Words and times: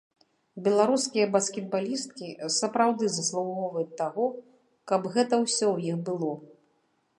Беларускія 0.67 1.25
баскетбалісткі 1.35 2.29
сапраўды 2.55 3.11
заслугоўваюць 3.17 3.97
таго, 4.01 4.25
каб 4.93 5.01
гэта 5.17 5.35
ўсё 5.45 5.57
ў 5.75 5.79
іх 5.93 5.97
было. 6.09 6.31